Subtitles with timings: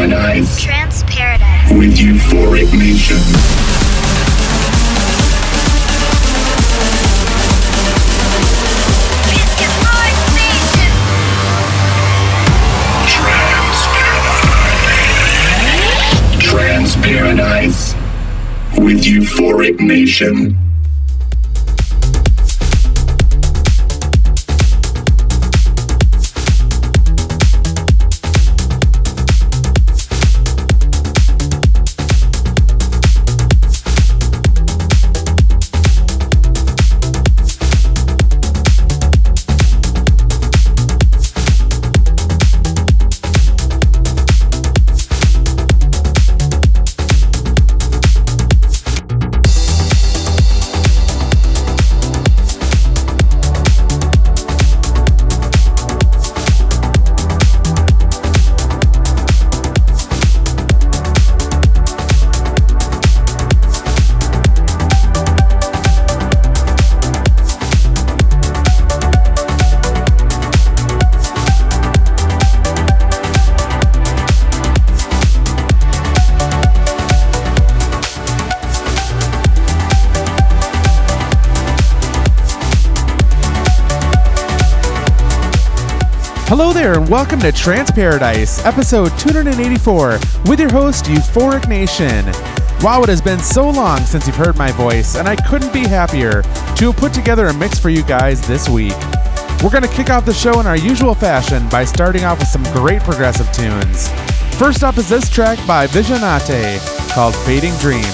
[0.00, 1.72] Paradise Trance Paradise.
[1.72, 3.18] with Euphoric Nation.
[9.28, 10.90] It's your hard station.
[13.12, 13.84] Trance
[16.32, 16.44] Paradise.
[16.48, 17.94] Trance Paradise
[18.78, 20.69] with Euphoric Nation.
[87.10, 92.24] Welcome to Trance Paradise, episode 284, with your host, Euphoric Nation.
[92.84, 95.88] Wow, it has been so long since you've heard my voice, and I couldn't be
[95.88, 98.94] happier to have put together a mix for you guys this week.
[99.60, 102.46] We're going to kick off the show in our usual fashion by starting off with
[102.46, 104.08] some great progressive tunes.
[104.56, 106.22] First up is this track by Visionate
[107.10, 108.06] called Fading Dreams.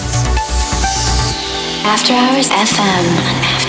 [1.85, 3.66] After Hours FM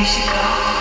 [0.00, 0.79] we should go?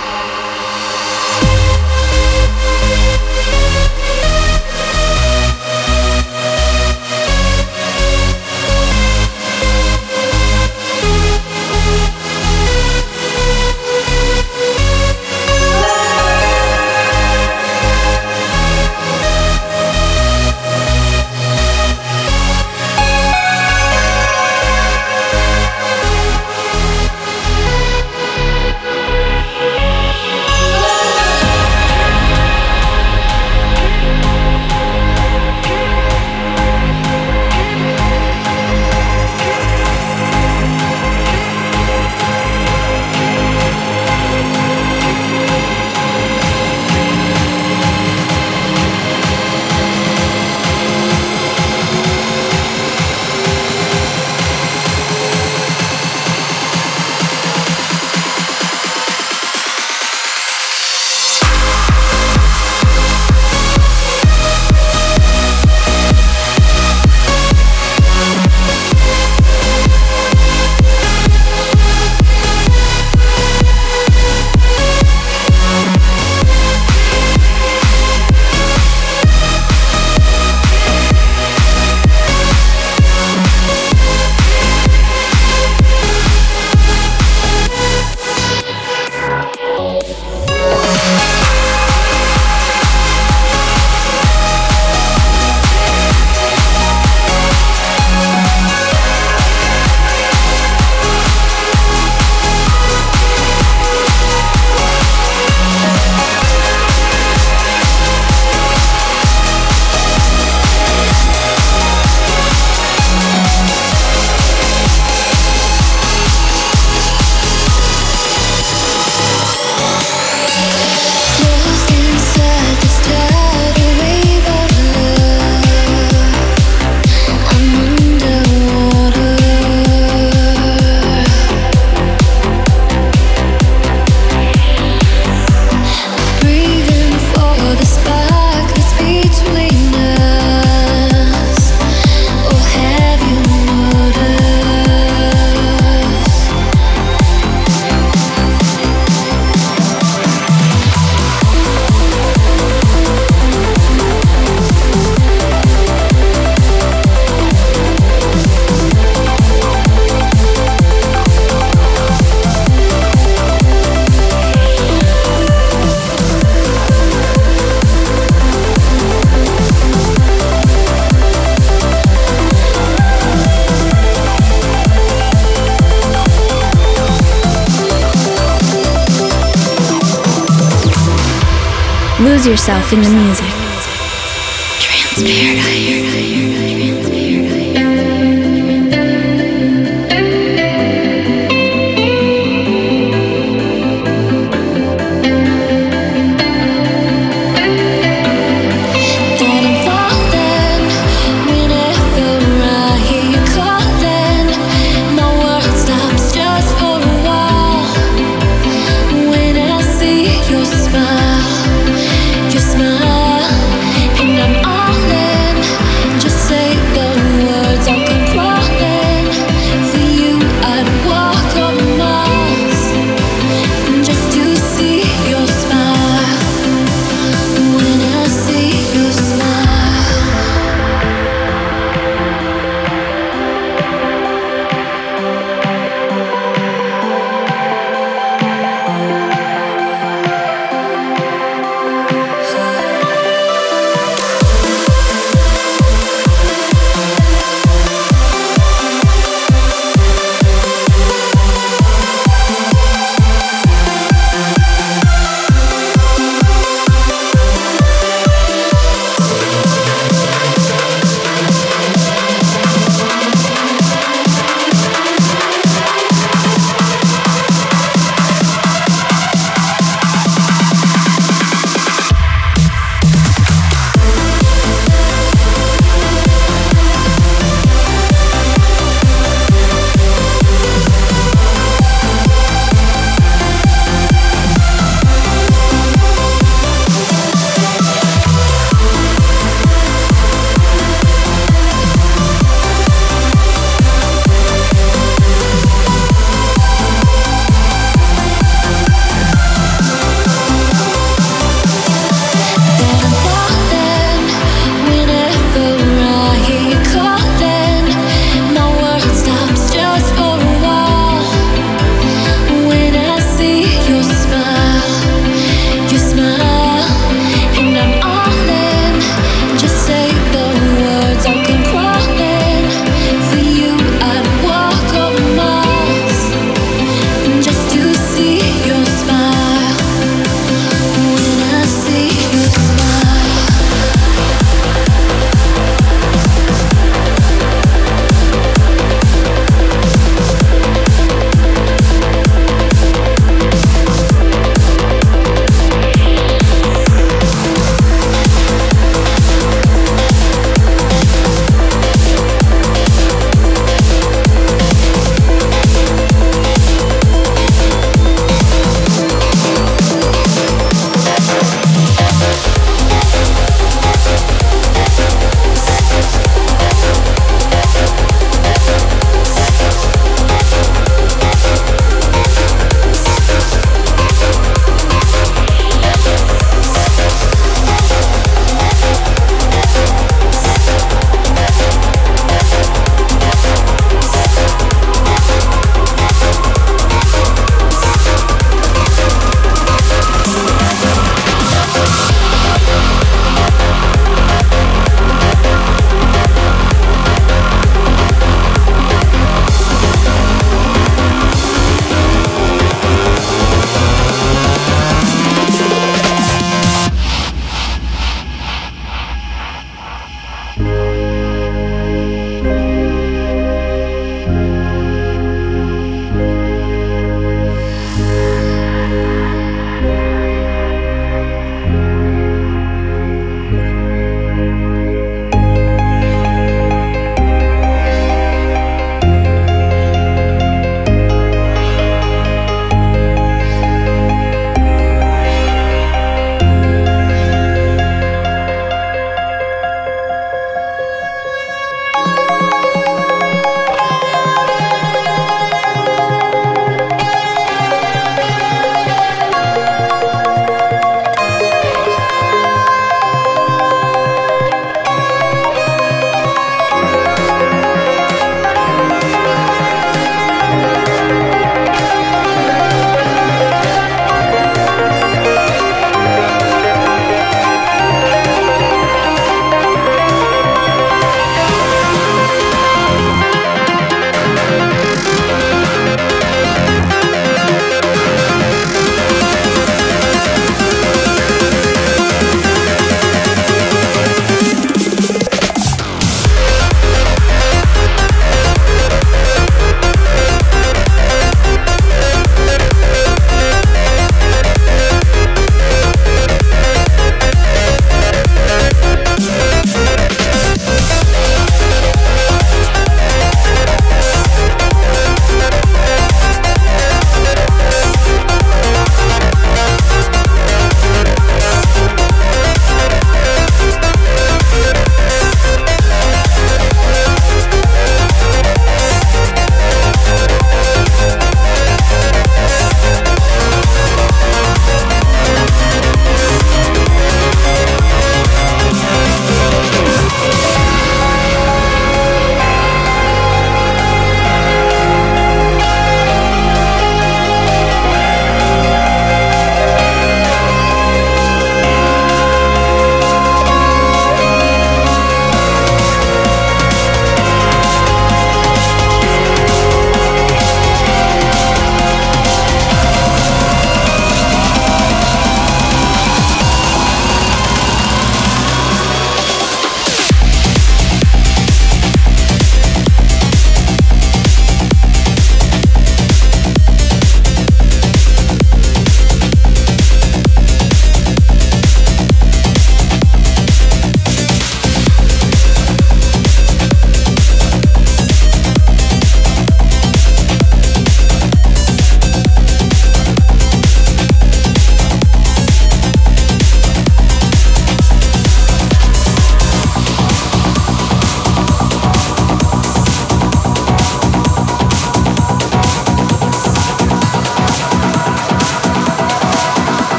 [182.50, 183.49] Yourself in the music.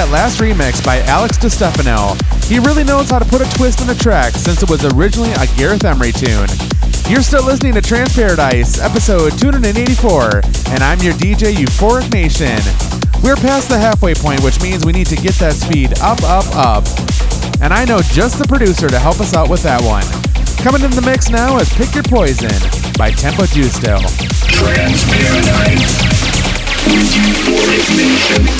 [0.00, 2.16] That last remix by Alex Di Stefano.
[2.48, 5.28] He really knows how to put a twist in the track since it was originally
[5.36, 6.48] a Gareth Emery tune.
[7.04, 10.40] You're still listening to Trance Paradise, episode 284,
[10.72, 12.56] and I'm your DJ Euphoric Nation.
[13.20, 16.48] We're past the halfway point, which means we need to get that speed up, up,
[16.56, 16.88] up.
[17.60, 20.08] And I know just the producer to help us out with that one.
[20.64, 22.56] Coming in the mix now is Pick Your Poison
[22.96, 24.00] by Tempo Giusto.
[24.48, 25.92] Trance Paradise.
[26.88, 28.59] With Euphoric Nation.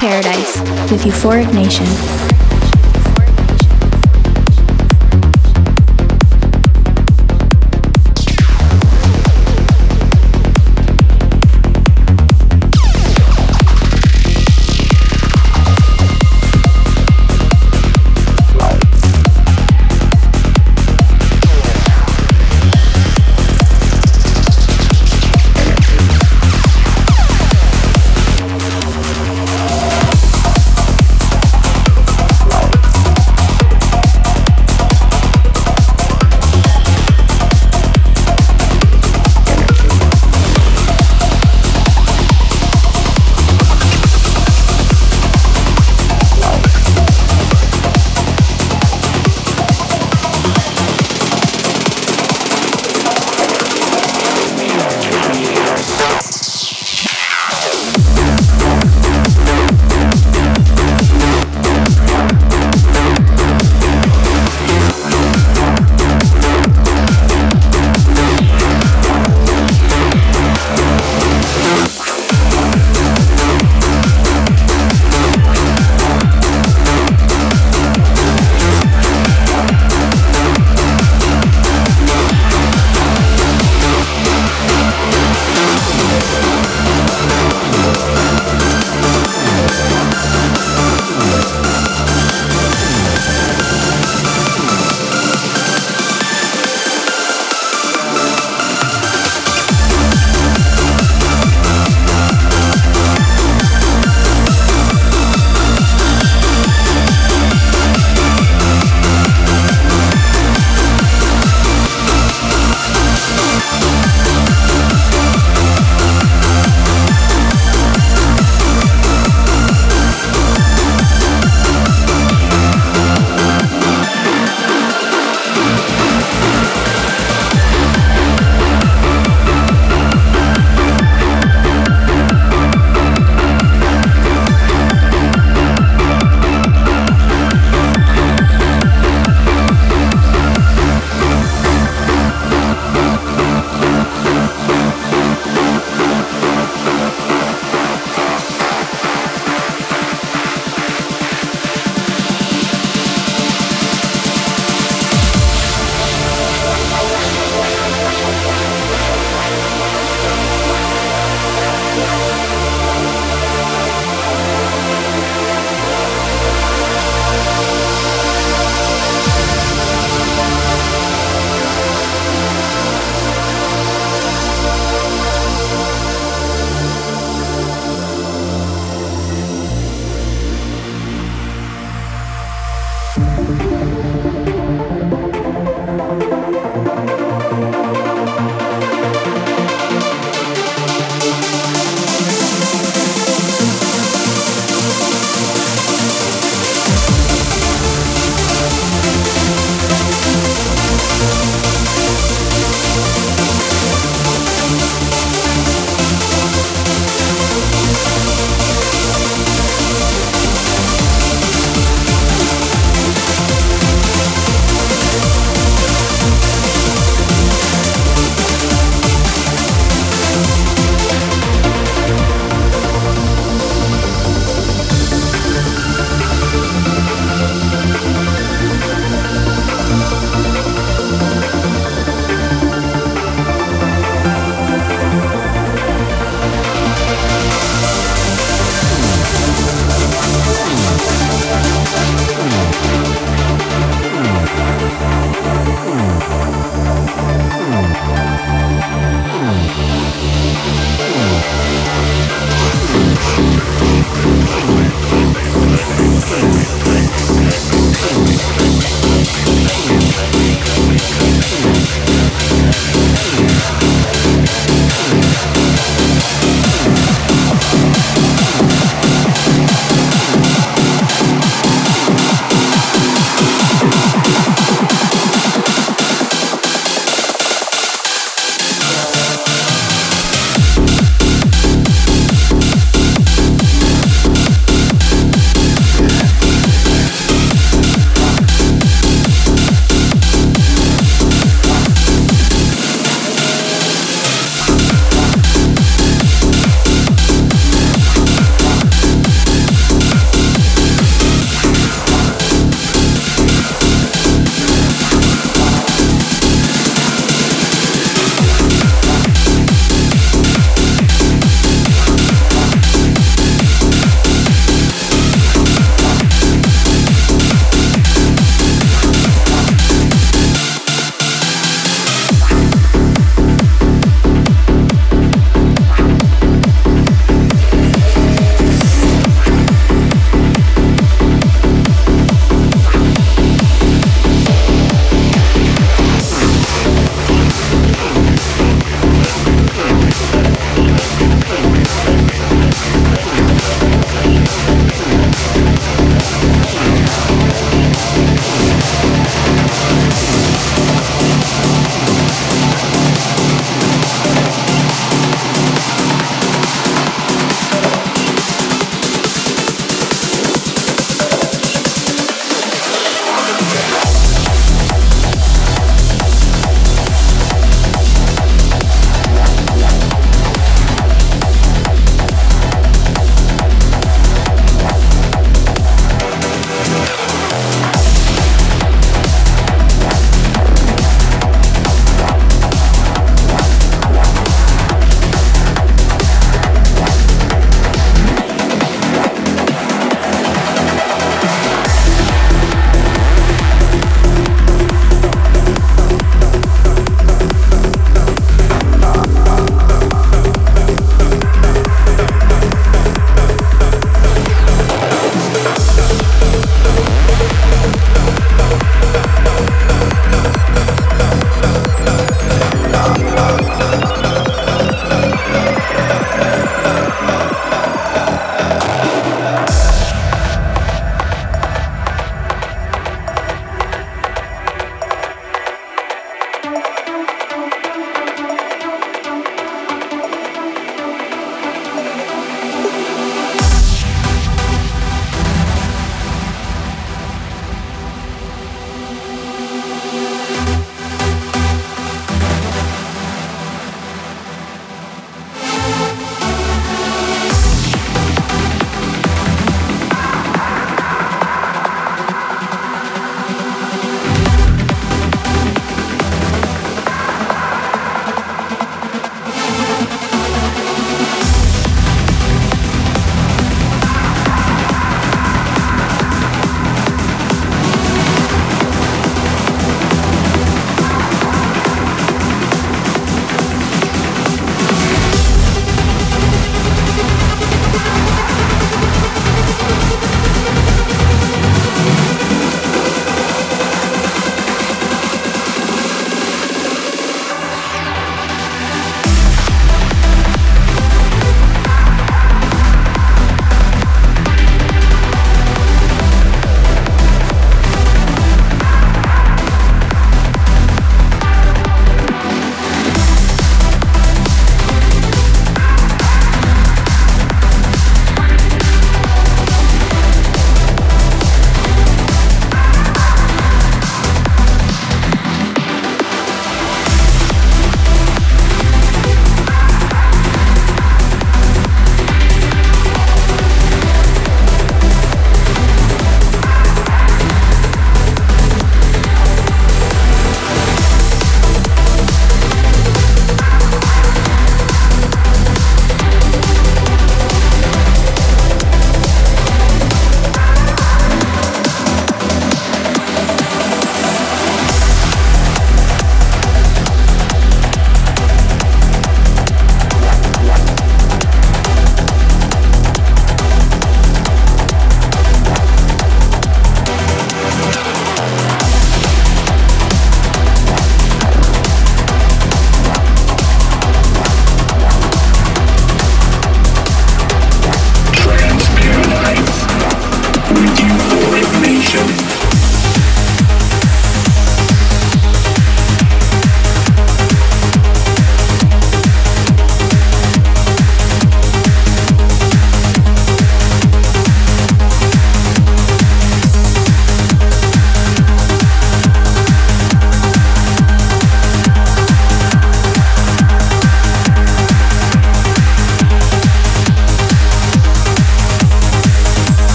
[0.00, 0.58] Paradise
[0.90, 2.19] with Euphoric Nation.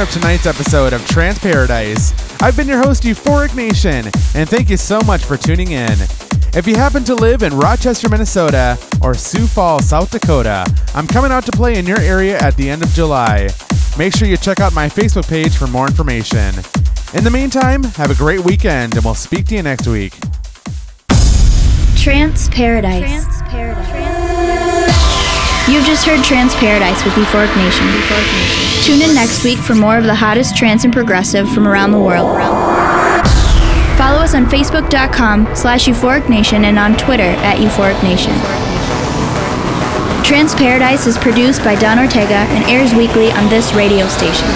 [0.00, 2.14] Of tonight's episode of Trance Paradise.
[2.40, 5.92] I've been your host, Euphoric Nation, and thank you so much for tuning in.
[6.54, 11.30] If you happen to live in Rochester, Minnesota, or Sioux Falls, South Dakota, I'm coming
[11.30, 13.50] out to play in your area at the end of July.
[13.98, 16.54] Make sure you check out my Facebook page for more information.
[17.12, 20.14] In the meantime, have a great weekend, and we'll speak to you next week.
[21.96, 23.26] Trance Paradise.
[25.68, 27.86] You've just heard Trance Paradise with Euphoric Nation.
[28.82, 32.00] Tune in next week for more of the hottest trance and progressive from around the
[32.00, 32.36] world.
[33.96, 38.32] Follow us on Facebook.com slash Euphoric Nation and on Twitter at Euphoric Nation.
[40.24, 44.48] Trance Paradise is produced by Don Ortega and airs weekly on this radio station.